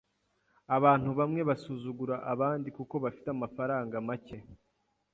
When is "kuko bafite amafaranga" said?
2.77-3.95